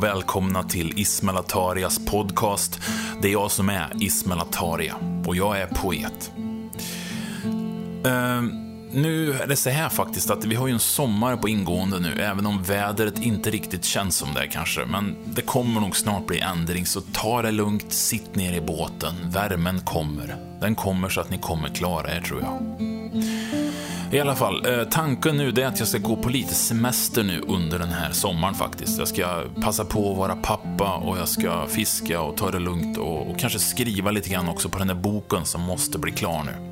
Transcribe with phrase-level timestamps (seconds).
[0.00, 2.80] Och välkomna till Ismail Atarias podcast.
[3.22, 6.32] Det är jag som är Ismail Ataria och jag är poet.
[8.06, 8.42] Uh,
[8.92, 12.20] nu är det så här faktiskt att vi har ju en sommar på ingående nu,
[12.20, 14.84] även om vädret inte riktigt känns som det kanske.
[14.84, 19.14] Men det kommer nog snart bli ändring, så ta det lugnt, sitt ner i båten.
[19.24, 20.36] Värmen kommer.
[20.60, 22.89] Den kommer så att ni kommer klara er, tror jag.
[24.12, 27.40] I alla fall, eh, tanken nu är att jag ska gå på lite semester nu
[27.48, 28.98] under den här sommaren faktiskt.
[28.98, 32.98] Jag ska passa på att vara pappa och jag ska fiska och ta det lugnt
[32.98, 36.44] och, och kanske skriva lite grann också på den där boken som måste bli klar
[36.44, 36.69] nu.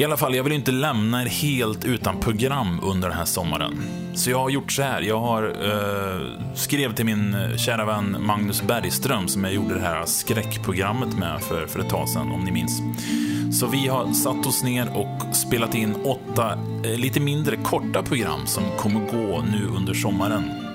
[0.00, 3.82] I alla fall, jag vill inte lämna er helt utan program under den här sommaren.
[4.14, 5.00] Så jag har gjort så här.
[5.02, 9.80] Jag har eh, skrev till min eh, kära vän Magnus Bergström som jag gjorde det
[9.80, 12.82] här skräckprogrammet med för, för ett tag sedan, om ni minns.
[13.60, 18.46] Så vi har satt oss ner och spelat in åtta eh, lite mindre korta program
[18.46, 20.69] som kommer gå nu under sommaren.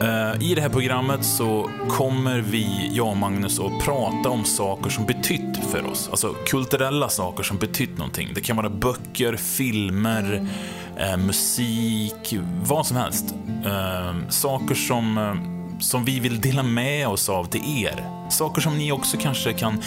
[0.00, 4.90] Eh, I det här programmet så kommer vi, jag och Magnus, att prata om saker
[4.90, 6.08] som betytt för oss.
[6.10, 8.28] Alltså kulturella saker som betytt någonting.
[8.34, 10.48] Det kan vara böcker, filmer,
[10.96, 13.34] eh, musik, vad som helst.
[13.64, 15.38] Eh, saker som,
[15.80, 18.28] som vi vill dela med oss av till er.
[18.30, 19.82] Saker som ni också kanske kan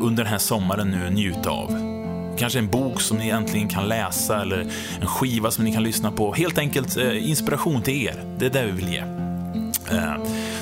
[0.00, 1.96] under den här sommaren nu njuta av.
[2.38, 4.60] Kanske en bok som ni äntligen kan läsa eller
[5.00, 6.34] en skiva som ni kan lyssna på.
[6.34, 8.36] Helt enkelt inspiration till er.
[8.38, 9.15] Det är det vi vill ge.
[9.90, 10.14] Eh,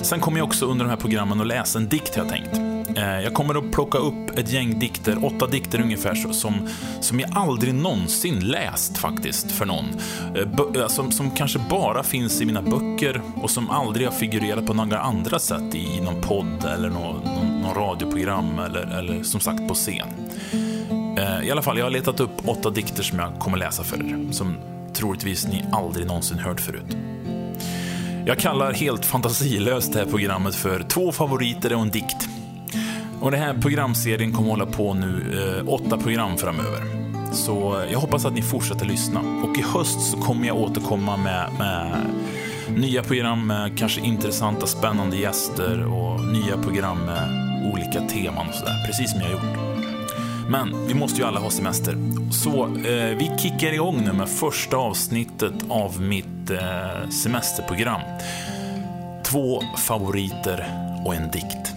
[0.02, 2.74] sen kommer jag också under de här programmen att läsa en dikt, har jag tänkt.
[2.96, 6.68] Eh, jag kommer att plocka upp ett gäng dikter, åtta dikter ungefär, som,
[7.00, 9.84] som jag aldrig någonsin läst faktiskt för någon.
[10.34, 14.66] Eh, eh, som, som kanske bara finns i mina böcker och som aldrig har figurerat
[14.66, 19.40] på några andra sätt i någon podd eller någon, någon, någon radioprogram eller, eller som
[19.40, 20.08] sagt på scen.
[21.18, 23.96] Eh, I alla fall, jag har letat upp åtta dikter som jag kommer läsa för
[23.96, 24.56] er, som
[24.94, 26.96] troligtvis ni aldrig någonsin hört förut.
[28.26, 32.28] Jag kallar helt fantasilöst det här programmet för Två favoriter och en dikt.
[33.20, 36.80] Och den här programserien kommer hålla på nu eh, åtta program framöver.
[37.32, 39.20] Så jag hoppas att ni fortsätter lyssna.
[39.20, 41.96] Och i höst så kommer jag återkomma med, med
[42.76, 47.28] nya program med kanske intressanta, spännande gäster och nya program med
[47.72, 48.86] olika teman och sådär.
[48.86, 49.73] Precis som jag har gjort.
[50.48, 51.96] Men vi måste ju alla ha semester.
[52.32, 58.00] Så eh, vi kickar igång nu med första avsnittet av mitt eh, semesterprogram.
[59.24, 60.66] Två favoriter
[61.06, 61.72] och en dikt.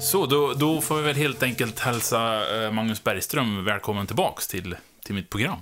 [0.00, 4.76] Så, då, då får vi väl helt enkelt hälsa eh, Magnus Bergström välkommen tillbaks till,
[5.04, 5.58] till mitt program.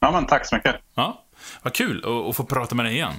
[0.00, 0.76] Ja, men tack så mycket.
[0.94, 1.24] Ja,
[1.62, 3.14] vad kul att, att få prata med dig igen.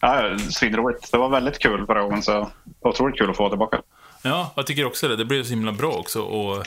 [0.00, 1.12] Ja, svinroligt.
[1.12, 2.50] Det var väldigt kul förra gången, så
[2.80, 3.82] otroligt kul att få vara tillbaka.
[4.22, 5.16] Ja, jag tycker också det.
[5.16, 6.22] Det blev så himla bra också.
[6.22, 6.66] Och,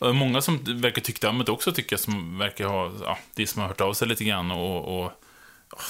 [0.00, 3.46] och många som verkar tycka om det också tycker jag, som verkar ha, ja, det
[3.46, 5.12] som har hört av sig lite grann och, och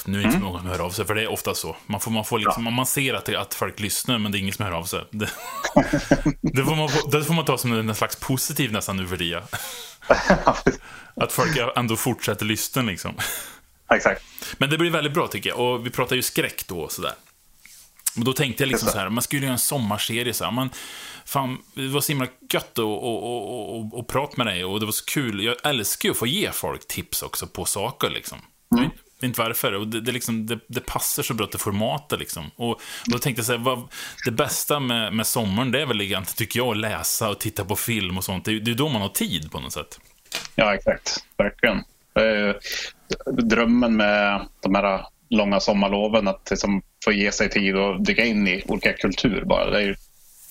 [0.05, 0.47] nu är det inte mm.
[0.47, 1.75] många som hör av sig, för det är ofta så.
[1.85, 2.71] Man, får, man, får liksom, ja.
[2.71, 5.03] man ser att, det, att folk lyssnar, men det är ingen som hör av sig.
[5.11, 5.25] Det,
[6.41, 9.43] det, får, man, det får man ta som en slags positiv nästan nu för tiden.
[11.15, 13.15] att folk ändå fortsätter lyssna liksom.
[13.95, 14.23] Exakt.
[14.57, 15.59] Men det blir väldigt bra tycker jag.
[15.59, 17.13] Och vi pratar ju skräck då och sådär.
[18.17, 20.69] Och då tänkte jag liksom så här, man skulle göra en sommarserie så här, man,
[21.25, 24.79] fan, det var så himla gött att och, och, och, och prata med dig och
[24.79, 25.43] det var så kul.
[25.43, 28.37] Jag älskar ju att få ge folk tips också på saker liksom.
[28.75, 28.83] Mm.
[28.83, 29.73] Jag vet inte varför.
[29.73, 32.51] Och det, det, liksom, det, det, passar så bra till formatet liksom.
[32.55, 33.87] Och, och då tänkte jag så här, vad,
[34.25, 37.65] det bästa med, med sommaren, det är väl egentligen, tycker jag, att läsa och titta
[37.65, 38.45] på film och sånt.
[38.45, 39.99] Det, det är då man har tid på något sätt.
[40.55, 41.25] Ja, exakt.
[41.37, 41.83] Verkligen.
[43.31, 48.47] Drömmen med de här långa sommarloven att liksom få ge sig tid och dyka in
[48.47, 49.69] i olika kulturer bara.
[49.69, 49.95] Det är ju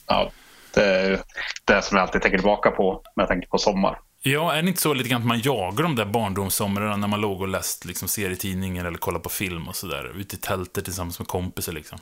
[0.06, 0.30] ja,
[0.74, 1.20] det, är
[1.64, 3.98] det som jag alltid tänker tillbaka på när jag tänker på sommar.
[4.22, 7.20] Ja, är det inte så lite grann att man jagar de där barndomssomrarna när man
[7.20, 10.12] låg och läst liksom, serietidningar eller kollade på film och sådär?
[10.16, 11.98] Ute i tältet tillsammans med kompisar liksom.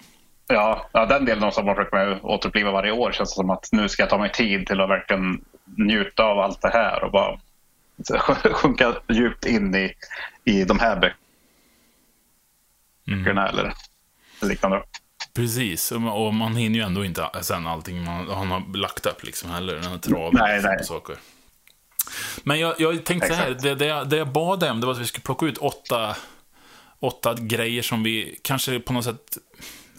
[0.46, 3.12] Ja, ja, den delen av sommaren försöker man återuppliva varje år.
[3.12, 5.44] Känns som att nu ska jag ta mig tid till att verkligen
[5.76, 7.38] njuta av allt det här och bara
[8.52, 9.94] sjunka djupt in i,
[10.44, 11.14] i de här
[13.06, 13.58] böckerna mm.
[13.58, 13.74] eller
[14.40, 14.82] liknande.
[15.34, 19.50] Precis, och man hinner ju ändå inte sen allting man, han har lagt upp liksom
[19.50, 20.84] heller, den här traven nej, nej.
[20.84, 21.16] saker.
[22.44, 24.94] Men jag, jag tänkte så här, det, det, jag, det jag bad om det var
[24.94, 26.16] att vi skulle plocka ut åtta,
[27.00, 29.38] åtta grejer som vi kanske på något sätt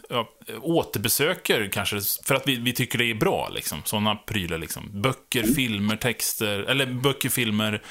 [0.10, 0.30] ja,
[0.62, 3.82] återbesöker kanske, för att vi, vi tycker det är bra, liksom.
[3.86, 5.02] Sådana prylar, liksom.
[5.02, 5.56] Böcker, mm.
[5.56, 7.82] filmer, texter, eller böcker, filmer,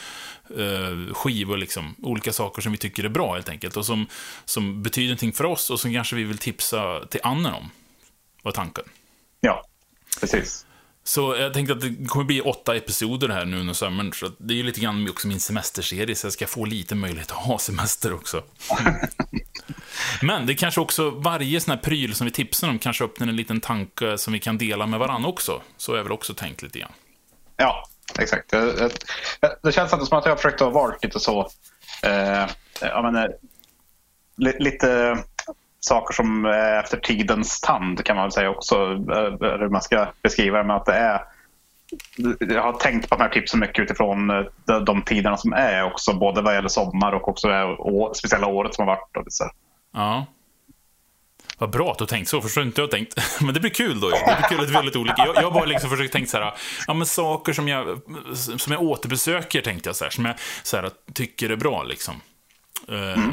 [0.59, 1.95] eh, skivor, liksom.
[2.03, 3.77] Olika saker som vi tycker är bra, helt enkelt.
[3.77, 4.07] Och som,
[4.45, 7.71] som betyder någonting för oss och som kanske vi vill tipsa till andra om,
[8.43, 8.85] var tanken.
[9.41, 9.65] Ja,
[10.21, 10.67] precis.
[11.05, 14.55] Så jag tänkte att det kommer bli åtta episoder här nu under sommaren, så det
[14.55, 17.59] är ju lite grann också min semesterserie, så jag ska få lite möjlighet att ha
[17.59, 18.43] semester också.
[20.23, 23.37] Men det kanske också, varje sån här pryl som vi tipsar om kanske öppnar en
[23.37, 25.63] liten tanke som vi kan dela med varandra också.
[25.77, 26.93] Så är väl också tänkt lite grann.
[27.57, 27.85] Ja,
[28.19, 28.51] exakt.
[28.51, 28.91] Det,
[29.63, 31.49] det känns ändå som att jag har försökt att vara lite så,
[32.03, 32.47] eh,
[32.81, 35.19] jag menar, eh, lite
[35.81, 38.75] saker som är efter tidens tand kan man väl säga också.
[38.75, 41.21] Eh, hur man ska beskriva det med att det är
[42.39, 44.47] jag har tänkt på de här tipsen mycket utifrån
[44.87, 47.77] de, tiderna som är också, både vad gäller sommar och också det
[48.15, 49.17] speciella året som har varit.
[49.17, 49.45] Och så.
[49.93, 50.27] Ja.
[51.59, 53.17] Vad bra att du har tänkt så, förstår inte jag har tänkt.
[53.41, 54.11] Men det blir kul då.
[54.11, 55.27] Det blir kul att vi lite olika.
[55.27, 56.55] Jag, jag har bara liksom försökt tänka så här,
[56.87, 58.01] ja men saker som jag,
[58.35, 62.21] som jag återbesöker tänkte jag så här, som jag så här, tycker är bra liksom.
[62.89, 63.33] Mm.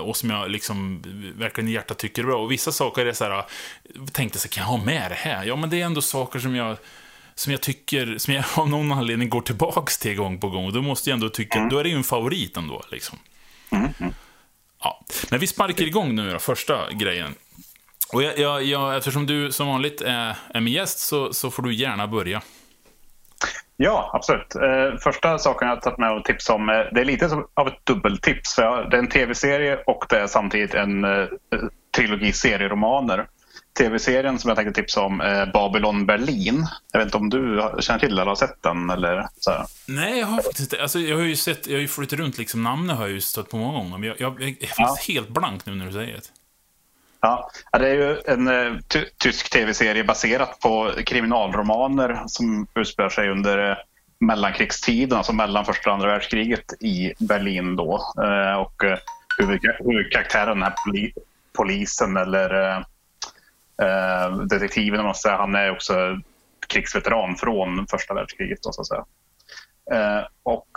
[0.00, 1.02] Och som jag liksom
[1.36, 2.42] verkligen i hjärtat tycker är bra.
[2.42, 3.44] Och vissa saker är så här,
[4.12, 5.44] tänkte så här, kan jag ha med det här?
[5.44, 6.76] Ja, men det är ändå saker som jag
[7.34, 10.66] som jag tycker, som jag av någon anledning går tillbaks till gång på gång.
[10.66, 11.68] Och då måste jag ändå tycka, mm.
[11.68, 12.82] då är det ju en favorit ändå.
[12.90, 13.18] Liksom.
[13.70, 13.92] Mm.
[14.84, 15.04] Ja.
[15.30, 17.34] Men vi sparkar igång nu då, första grejen.
[18.12, 21.62] Och jag, jag, jag, eftersom du som vanligt är, är min gäst så, så får
[21.62, 22.42] du gärna börja.
[23.76, 24.54] Ja, absolut.
[24.54, 27.46] Eh, första saken jag har tagit med och tips om, eh, det är lite som
[27.54, 28.54] av ett dubbeltips.
[28.54, 31.28] För jag, det är en tv-serie och det är samtidigt en eh, eh
[31.96, 33.26] trilogi serieromaner.
[33.78, 36.66] Tv-serien som jag tänkte tipsa om är Babylon Berlin.
[36.92, 38.90] Jag vet inte om du känner till eller har sett den?
[38.90, 39.66] Eller så här.
[39.88, 40.82] Nej, jag har faktiskt inte.
[40.82, 43.20] Alltså, jag har ju sett, jag har ju flyttat runt, liksom, namnet har jag ju
[43.20, 43.98] stött på många gånger.
[43.98, 45.14] Men jag, jag, jag, jag finns ja.
[45.14, 46.22] helt blank nu när du säger det.
[47.20, 48.78] Ja, det är ju en uh,
[49.18, 53.76] tysk tv-serie baserat på kriminalromaner som utspelar sig under uh,
[54.18, 58.14] mellankrigstiden, alltså mellan första och andra världskriget i Berlin då.
[58.18, 58.82] Uh, och
[59.38, 61.12] huvudkaraktären, den här poli
[61.52, 62.84] polisen eller
[63.82, 66.20] uh, detektiven, man säga, han är också
[66.68, 68.62] krigsveteran från första världskriget.
[68.62, 69.04] Då, så att säga.
[70.42, 70.68] och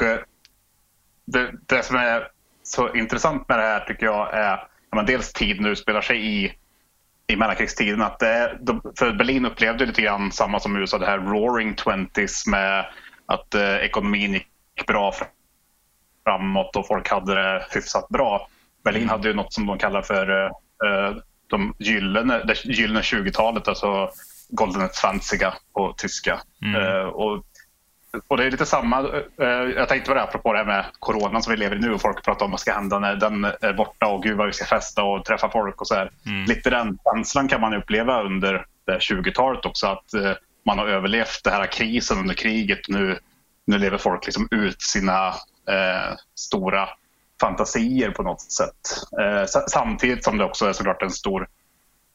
[1.25, 2.27] det, det som är
[2.63, 6.53] så intressant med det här tycker jag är men dels tiden utspelar sig i,
[7.27, 8.01] i mellankrigstiden.
[8.01, 8.57] Att det,
[8.99, 12.85] för Berlin upplevde lite grann samma som USA, det här roaring twenties med
[13.25, 15.13] att eh, ekonomin gick bra
[16.23, 18.47] framåt och folk hade det hyfsat bra.
[18.83, 19.09] Berlin mm.
[19.09, 21.17] hade ju något som de kallar för eh,
[21.47, 24.09] de gyllene, det gyllene 20-talet, alltså
[24.49, 26.41] Golden Zwanziger på tyska.
[26.61, 26.81] Mm.
[26.81, 27.43] Eh, och
[28.27, 28.99] och det är lite samma,
[29.41, 31.93] eh, jag tänkte på det apropå det här med coronan som vi lever i nu
[31.93, 34.53] och folk pratar om vad ska hända när den är borta och gud vad vi
[34.53, 36.11] ska festa och träffa folk och så här.
[36.25, 36.45] Mm.
[36.45, 40.31] Lite den känslan kan man uppleva under det 20-talet också att eh,
[40.65, 42.79] man har överlevt den här krisen under kriget.
[42.87, 43.19] Nu,
[43.65, 45.33] nu lever folk liksom ut sina
[46.35, 46.89] stora
[47.41, 48.75] fantasier på något sätt.
[49.21, 51.47] Eh, samtidigt som det också är såklart en stor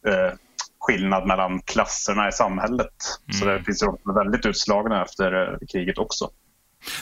[0.07, 0.33] eh,
[0.79, 2.95] skillnad mellan klasserna i samhället.
[3.29, 3.41] Mm.
[3.41, 6.31] Så det finns ju väldigt utslagna efter eh, kriget också.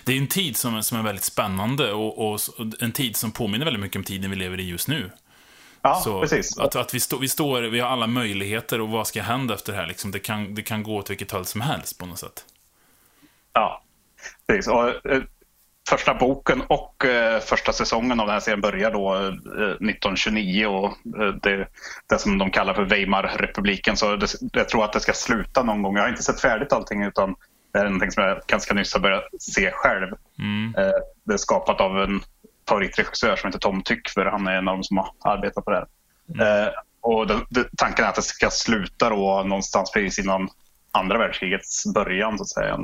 [0.04, 2.40] Det är en tid som, är, som är väldigt spännande och, och,
[2.80, 5.10] en tid som påminner väldigt mycket om tiden vi lever i just nu.
[5.82, 6.58] Ja, så precis.
[6.58, 9.72] Att, att vi, stå, vi står, vi har alla möjligheter och vad ska hända efter
[9.72, 9.86] det här?
[9.86, 12.44] Liksom, det, kan, det kan gå åt vilket håll som helst på något sätt.
[13.52, 13.82] Ja,
[14.46, 14.68] precis.
[14.68, 15.22] Och, eh,
[15.90, 20.86] första boken och eh, första säsongen av den här serien börjar då eh, 1929 och
[21.22, 21.68] eh, det,
[22.08, 23.96] det som de kallar för Weimarrepubliken.
[23.96, 25.96] Så det, jag tror att det ska sluta någon gång.
[25.96, 27.34] Jag har inte sett färdigt allting utan
[27.72, 30.14] det är någonting som jag ganska nyss har börjat se själv.
[30.38, 30.74] Mm.
[30.78, 30.92] Eh,
[31.24, 32.20] det är skapat av en
[32.68, 34.24] favoritregissör som heter Tom Tykver.
[34.24, 35.86] Han är en av de som har arbetat på det här.
[36.34, 36.66] Mm.
[36.66, 40.48] Eh, och det, det, tanken är att det ska sluta då någonstans precis innan
[40.90, 42.78] andra världskrigets början så att säga.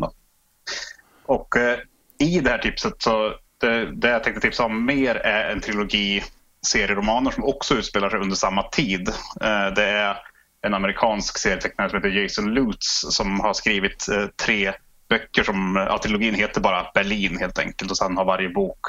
[1.26, 1.78] Och eh,
[2.18, 6.23] i det här tipset så det, det jag tänkte tipsa om mer är en trilogi
[6.66, 9.08] serieromaner som också utspelar sig under samma tid.
[9.40, 10.16] Eh, det är
[10.62, 14.73] en amerikansk serietecknare som heter Jason Lutz som har skrivit eh, tre
[15.08, 18.80] böcker som, ja, trilogin heter bara Berlin helt enkelt och sen har varje bok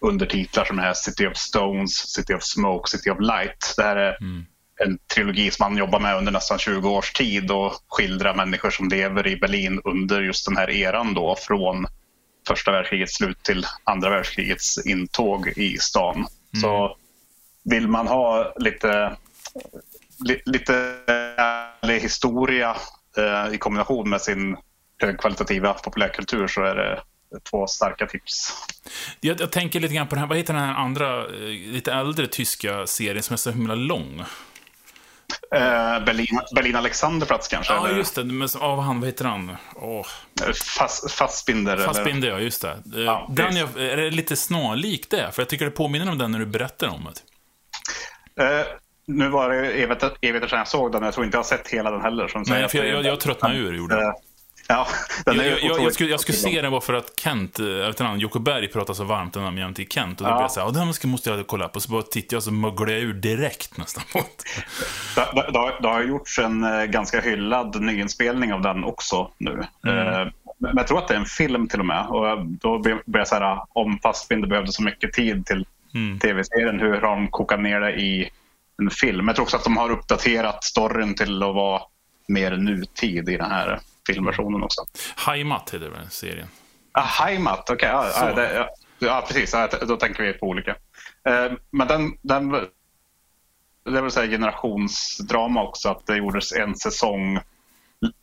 [0.00, 3.74] undertitlar som är City of Stones, City of Smoke, City of Light.
[3.76, 4.46] Det här är mm.
[4.84, 8.88] en trilogi som han jobbar med under nästan 20 års tid och skildrar människor som
[8.88, 11.86] lever i Berlin under just den här eran då från
[12.48, 16.16] första världskrigets slut till andra världskrigets intåg i stan.
[16.16, 16.28] Mm.
[16.54, 16.96] Så
[17.64, 19.16] vill man ha lite,
[20.24, 20.94] li, lite
[22.02, 22.76] historia
[23.16, 24.56] eh, i kombination med sin
[24.98, 27.00] högkvalitativa populärkultur så är det
[27.50, 28.52] två starka tips.
[29.20, 31.92] Jag, jag, tänker lite grann på den här, vad heter den här andra, eh, lite
[31.92, 34.24] äldre tyska serien som är så himla lång?
[35.54, 37.72] Eh, Berlin, Berlin Alexanderplatz kanske?
[37.72, 38.24] Ja, just det.
[38.24, 39.56] Men, av han, vad heter han?
[39.74, 40.06] Oh.
[40.78, 41.76] Fast, fastbinder?
[41.76, 42.40] Fastbinder, ja.
[42.40, 42.82] Just det.
[42.94, 45.32] Eh, ja, den jag, är det lite snarlik det?
[45.32, 47.08] För jag tycker det påminner om den när du berättar om
[48.34, 48.44] det.
[48.44, 48.66] Eh,
[49.06, 49.56] nu var det
[50.20, 51.02] evigheter sedan jag såg den.
[51.02, 52.28] Jag tror inte jag har sett hela den heller.
[52.28, 54.12] Som Nej, för jag, jag, jag tröttnade ur, gjorde eh,
[54.70, 54.86] Ja,
[55.26, 57.58] den jag, jag, jag, jag, skulle, jag skulle se den bara för att Kent,
[57.88, 60.20] efter han, Jocke Berg pratar så varmt om den till Kent.
[60.20, 60.36] Och då ja.
[60.36, 60.72] blev jag såhär,
[61.02, 61.80] den måste jag kolla på.
[61.80, 64.18] Så bara tittade jag så möglade jag ur direkt nästan på
[65.14, 65.52] det.
[65.52, 69.64] Det, det, har gjorts en eh, ganska hyllad nyinspelning av den också nu.
[69.86, 69.98] Mm.
[69.98, 72.06] Eh, men jag tror att det är en film till och med.
[72.06, 76.18] Och då blir jag så här, om Fassbinder behövde så mycket tid till mm.
[76.18, 78.30] tv-serien, hur har de kokat ner det i
[78.82, 79.26] en film?
[79.26, 81.82] Jag tror också att de har uppdaterat storyn till att vara
[82.28, 83.80] mer nutid i den här
[84.12, 84.80] filmversionen också.
[85.16, 86.48] Heimat heter den serien.
[86.92, 87.74] Ah, Heimat, okej.
[87.74, 88.12] Okay.
[88.36, 89.52] Ja, ja, ja, precis.
[89.52, 90.70] Ja, då tänker vi på olika.
[91.28, 92.50] Eh, men den, den
[93.84, 97.38] det är väl så generationsdrama också, att det gjordes en säsong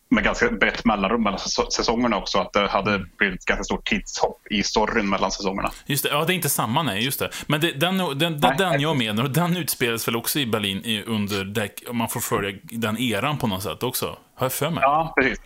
[0.10, 2.39] med ganska brett mellanrum mellan säsongerna också.
[2.39, 5.72] Att det hade blivit ganska stort tidshopp i storyn mellan säsongerna.
[5.86, 7.30] Just det, ja det är inte samma, nej, just det.
[7.48, 11.04] Men det, den, den, den, den jag menar, och den utspelades väl också i Berlin
[11.06, 14.06] under, om man får följa den eran på något sätt också?
[14.36, 14.80] Har jag för mig?
[14.84, 15.39] Ja, precis.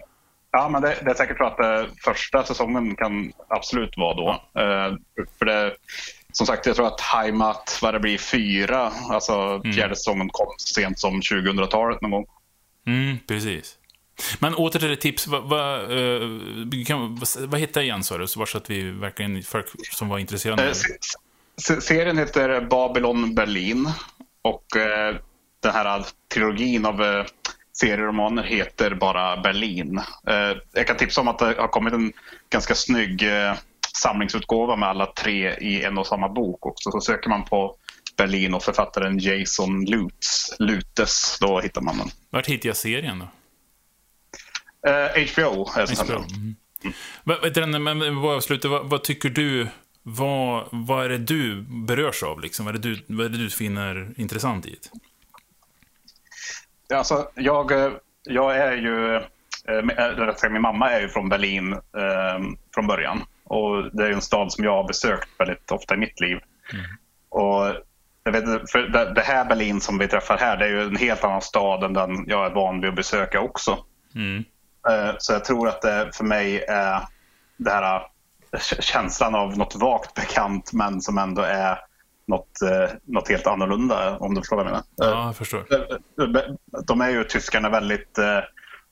[0.51, 4.29] Ja, men det, det är säkert så att uh, första säsongen kan absolut vara då.
[4.31, 4.97] Uh,
[5.39, 5.75] för det,
[6.31, 9.73] som sagt, jag tror att Heimat, vad det blir, fyra, alltså mm.
[9.73, 12.25] fjärde säsongen kom sent som 2000-talet någon gång.
[12.87, 13.75] Mm, precis.
[14.39, 18.27] Men åter till det tips, vad, vad, uh, kan, vad, vad igen sa du?
[18.27, 20.73] Så att vi verkligen, folk som var intresserade.
[21.57, 23.89] serien heter Babylon Berlin
[24.41, 24.65] och
[25.63, 27.25] den här trilogin av
[27.79, 29.97] serieromaner heter bara Berlin.
[30.27, 32.13] Eh, jag kan tipsa om att det har kommit en
[32.49, 33.53] ganska snygg eh,
[33.95, 36.91] samlingsutgåva med alla tre i en och samma bok också.
[36.91, 37.75] Så söker man på
[38.17, 42.07] Berlin och författaren Jason Lutz, Lutes, då hittar man den.
[42.29, 43.25] Vart hittar jag serien då?
[44.89, 46.13] Eh, HBO är HBO.
[46.13, 46.55] Mm.
[46.83, 47.83] Mm.
[47.83, 49.67] Men, vad, vad, tycker du,
[50.03, 52.41] vad, vad är det du berörs av?
[52.41, 52.65] Liksom?
[52.65, 54.89] Vad, är det du, vad är det du finner intressant i det?
[56.93, 57.71] Alltså, jag,
[58.23, 59.15] jag är ju,
[59.67, 62.39] äh, min mamma är ju från Berlin eh,
[62.73, 63.21] från början.
[63.43, 66.39] Och det är en stad som jag har besökt väldigt ofta i mitt liv.
[66.73, 66.85] Mm.
[67.29, 67.75] Och
[68.23, 70.95] jag vet, för det, det, här Berlin som vi träffar här, det är ju en
[70.95, 73.85] helt annan stad än den jag är van vid att besöka också.
[74.15, 74.43] Mm.
[74.89, 77.01] Eh, så jag tror att det för mig är
[77.57, 78.01] det här
[78.79, 81.79] känslan av något vagt bekant men som ändå är
[82.29, 84.83] något, eh, något helt annorlunda om du förstår vad jag menar.
[84.95, 85.59] Ja, jag förstår.
[85.59, 86.41] Eh,
[86.87, 88.39] de är ju tyskarna väldigt eh,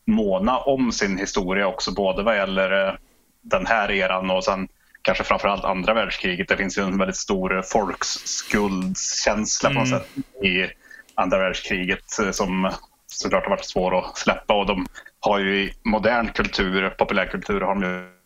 [0.08, 3.00] måna om sin historia också, både vad gäller
[3.42, 4.68] den här eran och sen
[5.02, 6.48] kanske framförallt andra världskriget.
[6.48, 9.84] Det finns ju en väldigt stor folkskuldskänsla mm.
[9.84, 10.00] på något mm.
[10.00, 10.68] sätt i
[11.16, 12.72] andra världskriget som
[13.08, 14.86] såklart har varit svår att släppa och de
[15.20, 18.17] har ju i modern kultur, populärkultur, har de ju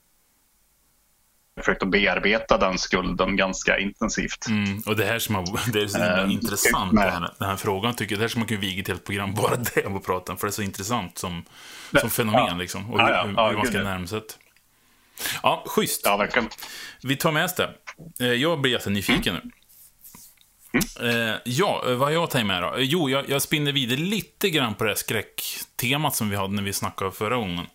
[1.60, 4.48] försökt att bearbeta den skulden ganska intensivt.
[4.48, 7.55] Mm, och det här som har, det är så uh, intressant, den här, den här,
[7.55, 8.20] frågan tycker jag.
[8.20, 10.48] Det här som man kan viga ett helt program bara det och prata om, för
[10.48, 11.46] det är så intressant som,
[12.00, 12.55] som fenomen ja.
[12.55, 12.91] liksom.
[12.93, 14.22] Och hur, ja, ja, hur man ska närma sig
[15.43, 16.01] Ja, schysst.
[16.03, 16.50] Ja, verkligen.
[17.03, 17.74] Vi tar med oss det.
[18.20, 19.51] Eh, jag blir jättenyfiken nu.
[21.00, 21.39] Mm.
[21.43, 22.75] Ja, vad har jag tagit med då?
[22.77, 26.63] Jo, jag, jag spinner vidare lite grann på det här skräcktemat som vi hade när
[26.63, 27.65] vi snackade förra gången.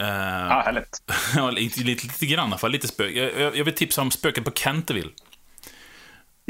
[0.00, 1.02] Uh, ja, härligt.
[1.36, 2.70] ja, lite, lite, lite grann i alla fall.
[2.70, 3.16] Lite spök.
[3.16, 5.10] Jag, jag vill tipsa om Spöket på Canterville.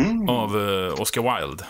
[0.03, 0.29] Mm.
[0.29, 1.65] Av uh, Oscar Wilde.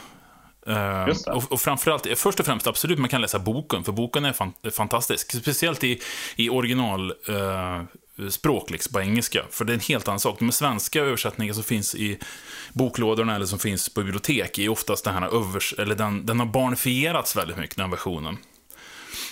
[0.68, 4.32] Uh, och, och framförallt, först och främst, absolut, man kan läsa boken, för boken är
[4.32, 5.32] fan, fantastisk.
[5.32, 6.00] Speciellt i,
[6.36, 9.42] i originalspråk, uh, liksom, på engelska.
[9.50, 10.38] För det är en helt annan sak.
[10.38, 12.18] De svenska översättningar som finns i
[12.72, 15.74] boklådorna eller som finns på bibliotek är oftast den här övers...
[15.78, 18.38] Eller den, den har barnifierats väldigt mycket, den versionen.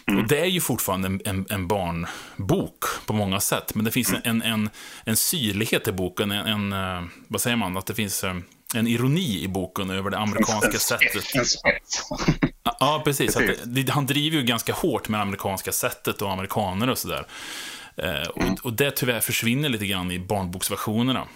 [0.07, 0.23] Mm.
[0.23, 4.15] Och det är ju fortfarande en, en, en, barnbok på många sätt, men det finns
[4.25, 4.71] en, en,
[5.05, 8.37] en syrlighet i boken, en, en, eh, vad säger man, att det finns eh,
[8.75, 11.25] en ironi i boken över det amerikanska sättet.
[12.81, 13.39] Ja, precis.
[13.65, 17.27] Det, han driver ju ganska hårt med det amerikanska sättet och amerikaner och sådär.
[17.97, 18.57] Eh, och, mm.
[18.63, 21.27] och det tyvärr försvinner lite grann i barnboksversionerna.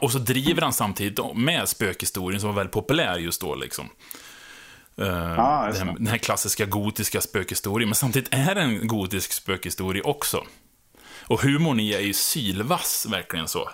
[0.00, 3.54] och så driver han samtidigt med spökhistorien som var väldigt populär just då.
[3.54, 3.88] Liksom.
[5.00, 7.88] Uh, ah, den, här, den, här, klassiska gotiska spökhistorien.
[7.88, 10.44] Men samtidigt är det en gotisk spökhistoria också.
[11.26, 13.70] Och humorn i är ju sylvass, verkligen så.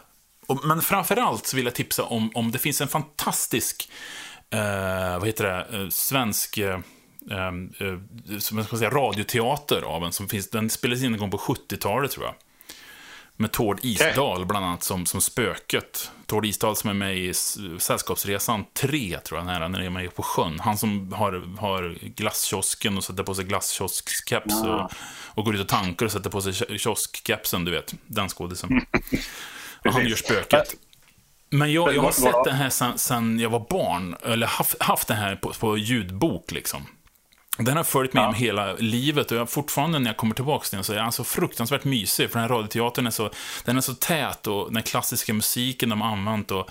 [0.46, 3.90] Och, men framförallt så vill jag tipsa om, om det finns en fantastisk,
[4.54, 6.58] uh, vad heter det, uh, svensk
[8.38, 11.36] som jag ska säga, radioteater av en som finns, den spelades in en gång på
[11.36, 12.34] 70-talet tror jag.
[13.36, 16.10] Med Tord Isdal bland annat som, som spöket.
[16.26, 17.34] Tord Isdal som är med i
[17.78, 20.60] Sällskapsresan 3, tror jag, när, när de är med på sjön.
[20.60, 24.90] Han som har, har glasskiosken och sätter på sig glasskioskkeps och,
[25.34, 27.94] och går ut och tankar och sätter på sig kioskkepsen, du vet.
[28.06, 28.86] Den skådisen.
[29.84, 30.74] och han gör spöket.
[31.50, 35.08] Men jag, jag har sett den här sen, sen jag var barn, eller haft, haft
[35.08, 36.86] den här på, på ljudbok liksom.
[37.56, 38.32] Den har följt med Ja.
[38.32, 41.24] hela livet och jag fortfarande när jag kommer tillbaka till den så är den så
[41.24, 42.30] fruktansvärt mysig.
[42.30, 43.30] För den här radioteatern är så,
[43.64, 46.70] den är så tät och den klassiska musiken de har använt och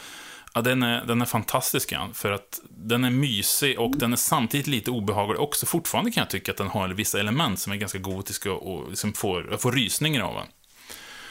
[0.57, 4.67] Ja, den är, den är fantastisk, för att den är mysig och den är samtidigt
[4.67, 5.65] lite obehaglig också.
[5.65, 9.13] Fortfarande kan jag tycka att den har vissa element som är ganska gotiska och liksom
[9.13, 10.45] får, jag får rysningar av den.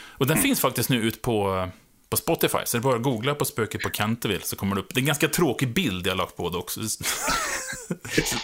[0.08, 1.68] Och den finns faktiskt nu ut på,
[2.16, 4.80] på Spotify, så det är bara att googla på Spöket på Canterville så kommer det
[4.80, 4.94] upp.
[4.94, 6.80] Det är en ganska tråkig bild jag lagt på det också.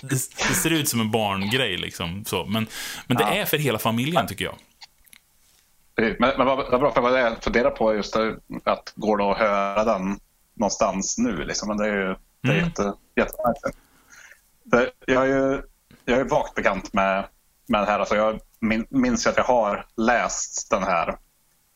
[0.02, 0.16] det,
[0.54, 2.24] ser ut som en barngrej liksom.
[2.24, 2.44] Så.
[2.46, 2.66] Men,
[3.06, 3.30] men det Ja.
[3.34, 4.54] är för hela familjen tycker jag.
[6.18, 9.24] Men, men vad, vad bra, för vad jag funderar på just det, att går det
[9.32, 10.18] att höra den
[10.54, 11.44] någonstans nu?
[11.44, 11.68] Liksom?
[11.68, 12.64] Men det är ju det är Mm.
[12.64, 13.76] jätte, jättemärkligt.
[15.06, 15.62] Jag är ju
[16.04, 17.26] jag är vagt bekant med,
[17.66, 17.98] med det här.
[17.98, 21.16] Alltså jag min, minns ju att jag har läst den här.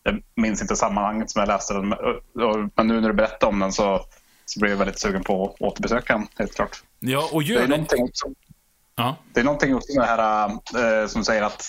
[0.06, 1.88] Jag minns inte sammanhanget som jag läste den.
[1.88, 4.00] men- nu när du berättar om den så,
[4.44, 6.82] så blir jag väldigt sugen på att återbesöka den, helt klart.
[6.98, 7.68] Ja, och Det gör är det.
[7.68, 8.26] någonting också
[8.96, 9.16] Ja.
[9.32, 10.50] det är någonting också med det här
[11.02, 11.68] eh, som säger att,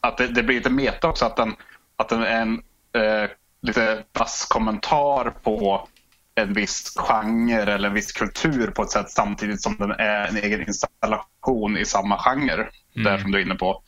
[0.00, 1.24] att det, det blir lite meta också.
[1.24, 1.54] Att den,
[1.96, 2.54] att den är en
[2.92, 3.30] eh,
[3.62, 5.88] lite vass kommentar på
[6.34, 10.36] en viss genre eller en viss kultur på ett sätt samtidigt som den är en
[10.36, 12.68] egen installation i samma genre.
[12.94, 13.82] Där som du är inne på.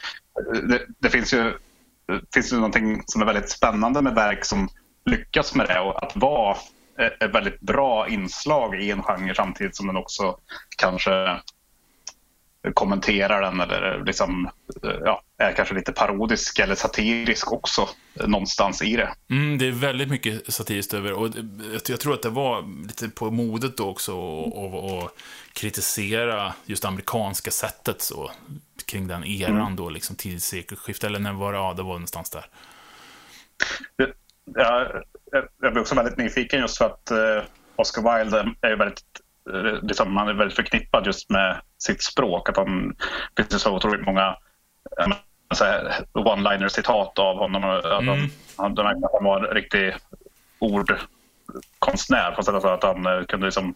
[0.69, 1.59] Det, det finns ju
[2.35, 4.69] finns det någonting som är väldigt spännande med verk som
[5.05, 5.81] lyckas med det?
[5.81, 6.57] Och att vara
[7.21, 10.37] ett väldigt bra inslag i en genre samtidigt som den också
[10.79, 11.11] kanske
[12.75, 14.51] kommenterar den eller liksom,
[14.85, 17.89] eh, ja, är kanske lite parodisk eller satirisk också
[18.21, 19.15] eh, någonstans i det.
[19.31, 23.09] Mm, det är väldigt mycket satiriskt över och det- jag tror att det var lite
[23.09, 24.13] på modet då också
[24.45, 25.15] att
[25.53, 28.31] kritisera just det amerikanska sättet så
[28.87, 31.59] kring den eran då, liksom tidigt sekelskifte, eller när var det?
[31.59, 32.45] Ja, det var någonstans där.
[33.97, 35.03] Jag,
[35.61, 37.43] jag- blir också väldigt nyfiken just för att eh,
[37.77, 39.03] Oscar Wilde är väldigt,
[39.55, 42.49] eh, liksom, han är väldigt förknippad just med sitt språk.
[42.49, 42.97] Att han,
[43.35, 44.37] det finns så otroligt många
[44.99, 45.09] eh,
[46.13, 47.65] one-liner-citat av honom.
[47.65, 48.31] Att han, Mm.
[48.57, 49.95] han, att han var en riktig
[50.59, 52.33] ordkonstnär.
[52.37, 53.75] Fast alltså att han eh, kunde liksom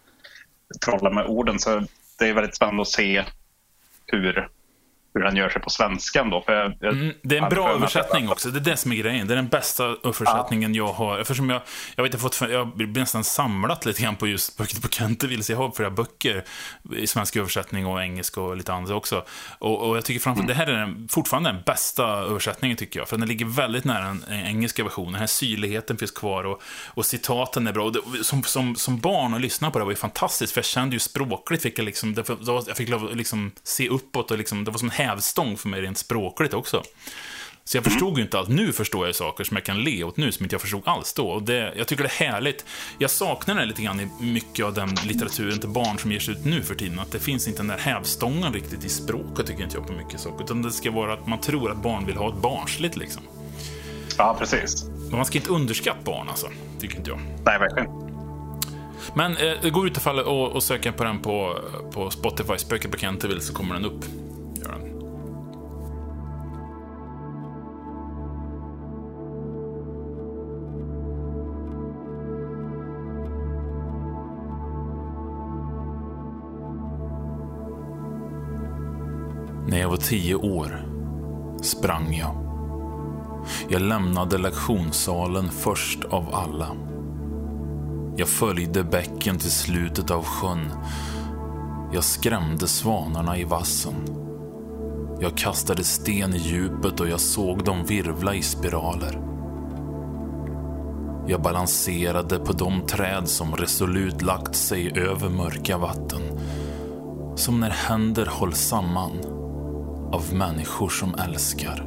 [0.85, 1.59] trolla med orden.
[1.59, 1.83] Så
[2.19, 3.25] det är väldigt spännande att se
[4.07, 4.49] hur,
[5.17, 6.31] hur han gör sig på svenskan.
[6.31, 6.43] Då.
[6.43, 8.51] För jag, jag, Mm, det är en bra översättning också.
[8.51, 9.27] Det är det som är grejen.
[9.27, 11.19] Det är den bästa översättningen jag har.
[11.19, 11.63] Eftersom jag,
[11.97, 15.43] jag, vet, jag, fått, jag blir nästan samlat lite grann på just Spöket på Canterville.
[15.43, 16.45] Så jag har flera böcker
[16.97, 19.25] i svensk översättning och engelska och lite andra också.
[19.59, 23.09] Och, och jag tycker framför det här är den, fortfarande den bästa översättningen tycker jag.
[23.09, 25.13] För den ligger väldigt nära den engelska versionen.
[25.13, 27.85] Den här syrligheten finns kvar och, och citaten är bra.
[27.85, 30.53] Och det, som, som, som barn och lyssna på det var ju fantastiskt.
[30.53, 34.39] För jag kände ju språkligt, fick jag, liksom, det, jag fick liksom se uppåt och
[34.39, 36.83] liksom, det var som en hävstång för mig rent språkligt också.
[37.69, 38.49] Så jag förstod ju inte allt.
[38.49, 41.13] Nu förstår jag saker som jag kan le åt nu, som inte jag förstod alls
[41.13, 41.29] då.
[41.29, 42.65] Och det, jag tycker det är härligt.
[42.99, 46.45] Jag saknar det lite grann i mycket av den litteraturen till barn som ges ut
[46.45, 46.99] nu för tiden.
[46.99, 50.21] Att det finns inte den där hävstången riktigt i språket, tycker inte jag på mycket
[50.21, 50.45] saker.
[50.45, 53.23] Utan det ska vara att man tror att barn vill ha ett barnsligt, liksom.
[54.19, 54.85] Ja, precis.
[54.85, 56.49] Men man ska inte underskatta barn, alltså.
[56.81, 57.19] Tycker inte jag.
[57.45, 57.89] Nej, verkligen.
[59.15, 61.59] Men eh, går ut fall och, och söka på den på,
[61.93, 64.05] på Spotify, Spöket på Canterville, så kommer den upp.
[79.77, 80.87] När jag var tio år
[81.63, 82.37] sprang jag.
[83.69, 86.69] Jag lämnade lektionssalen först av alla.
[88.17, 90.73] Jag följde bäcken till slutet av sjön.
[91.93, 93.95] Jag skrämde svanarna i vassen.
[95.21, 99.21] Jag kastade sten i djupet och jag såg dem virvla i spiraler.
[101.27, 106.23] Jag balanserade på de träd som resolut lagt sig över mörka vatten.
[107.35, 109.36] Som när händer hålls samman
[110.13, 111.87] av människor som älskar.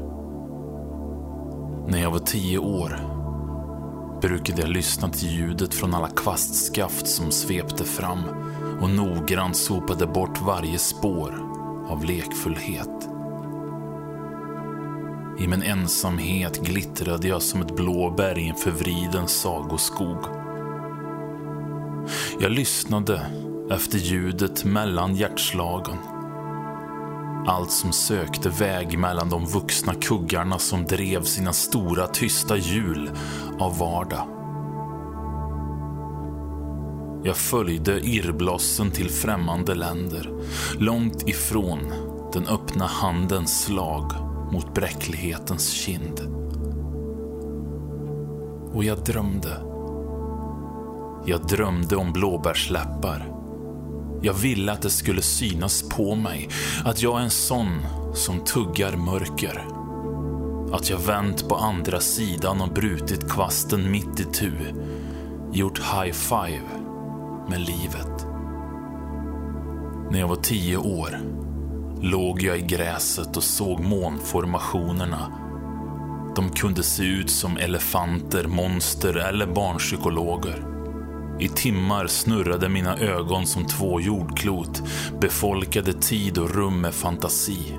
[1.88, 3.00] När jag var tio år
[4.22, 8.20] brukade jag lyssna till ljudet från alla kvastskaft som svepte fram
[8.82, 11.34] och noggrant sopade bort varje spår
[11.90, 13.10] av lekfullhet.
[15.40, 20.18] I min ensamhet glittrade jag som ett blåbär i en förvriden sagoskog.
[22.40, 23.22] Jag lyssnade
[23.72, 25.98] efter ljudet mellan hjärtslagen.
[27.48, 33.12] Allt som sökte väg mellan de vuxna kuggarna som drev sina stora tysta hjul
[33.60, 34.28] av vardag.
[37.24, 40.32] Jag följde irrblossen till främmande länder,
[40.78, 41.80] långt ifrån
[42.34, 44.12] den öppna handens slag
[44.52, 46.20] mot bräcklighetens kind.
[48.74, 49.62] Och jag drömde.
[51.26, 53.39] Jag drömde om blåbärsläppar,
[54.22, 56.50] jag ville att det skulle synas på mig
[56.86, 57.70] att jag är en sån
[58.14, 59.66] som tuggar mörker.
[60.72, 64.52] Att jag vänt på andra sidan och brutit kvasten mitt i tu.
[65.52, 66.62] Gjort high five
[67.50, 68.26] med livet.
[70.12, 71.20] När jag var tio år
[72.02, 75.32] låg jag i gräset och såg månformationerna.
[76.36, 80.69] De kunde se ut som elefanter, monster eller barnpsykologer.
[81.40, 84.82] I timmar snurrade mina ögon som två jordklot,
[85.22, 87.78] befolkade tid och rum med fantasi.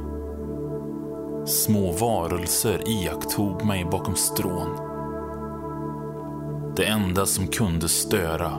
[1.47, 4.69] Små varelser iakttog mig bakom strån.
[6.77, 8.51] Det enda som kunde störa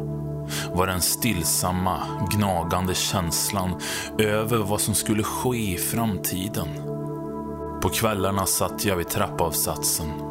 [0.74, 1.98] var den stillsamma,
[2.32, 3.70] gnagande känslan
[4.18, 6.68] över vad som skulle ske i framtiden.
[7.82, 10.31] På kvällarna satt jag vid trappavsatsen.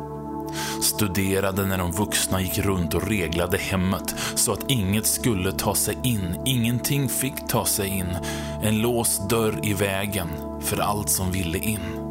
[0.83, 5.99] Studerade när de vuxna gick runt och reglade hemmet så att inget skulle ta sig
[6.03, 8.17] in, ingenting fick ta sig in.
[8.63, 10.29] En låst dörr i vägen
[10.61, 12.11] för allt som ville in.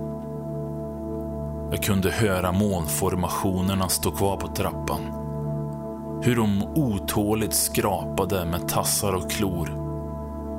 [1.71, 5.01] Jag kunde höra månformationerna stå kvar på trappan.
[6.23, 9.79] Hur de otåligt skrapade med tassar och klor.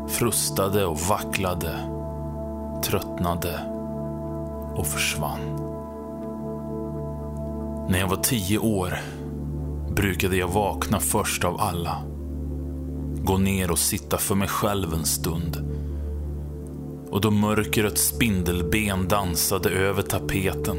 [0.08, 1.78] Frustade och vacklade.
[2.82, 3.60] Tröttnade
[4.76, 5.69] och försvann.
[7.90, 8.98] När jag var tio år
[9.96, 12.02] brukade jag vakna först av alla.
[13.24, 15.56] Gå ner och sitta för mig själv en stund.
[17.10, 20.76] Och då mörkrets spindelben dansade över tapeten,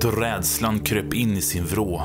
[0.00, 2.02] då rädslan kröp in i sin vrå.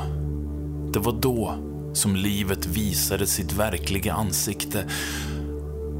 [0.92, 1.54] Det var då
[1.92, 4.84] som livet visade sitt verkliga ansikte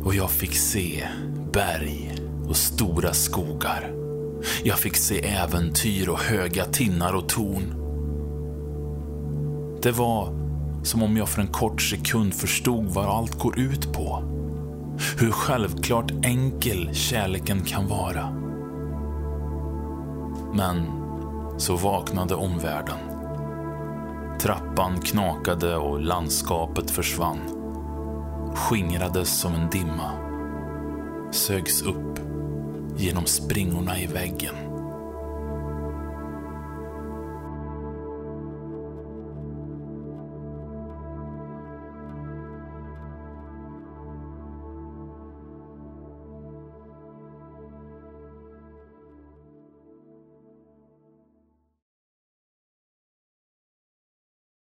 [0.05, 1.09] och jag fick se
[1.53, 2.15] berg
[2.49, 3.91] och stora skogar.
[4.63, 7.80] Jag fick se äventyr och höga tinnar och torn.
[9.83, 10.29] Det var
[10.83, 14.23] som om jag för en kort sekund förstod vad allt går ut på.
[15.19, 18.31] Hur självklart enkel kärleken kan vara.
[20.55, 20.87] Men
[21.59, 22.99] så vaknade omvärlden.
[24.41, 27.41] Trappan knakade och landskapet försvann.
[28.55, 30.11] Skingrades som en dimma.
[31.31, 32.21] Sögs upp
[32.97, 34.70] genom springorna i väggen.